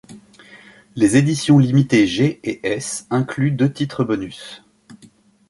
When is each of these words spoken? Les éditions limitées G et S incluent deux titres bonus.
Les 0.95 1.15
éditions 1.15 1.59
limitées 1.59 2.07
G 2.07 2.39
et 2.43 2.67
S 2.67 3.05
incluent 3.11 3.51
deux 3.51 3.71
titres 3.71 4.03
bonus. 4.03 4.63